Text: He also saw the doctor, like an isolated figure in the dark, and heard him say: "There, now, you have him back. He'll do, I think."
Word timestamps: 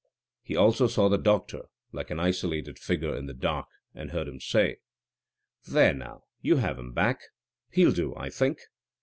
He 0.41 0.55
also 0.55 0.87
saw 0.87 1.09
the 1.09 1.19
doctor, 1.19 1.65
like 1.91 2.09
an 2.09 2.19
isolated 2.19 2.79
figure 2.79 3.15
in 3.15 3.27
the 3.27 3.35
dark, 3.35 3.67
and 3.93 4.09
heard 4.09 4.27
him 4.27 4.39
say: 4.39 4.77
"There, 5.67 5.93
now, 5.93 6.23
you 6.41 6.55
have 6.55 6.79
him 6.79 6.91
back. 6.91 7.21
He'll 7.69 7.91
do, 7.91 8.15
I 8.15 8.31
think." 8.31 8.57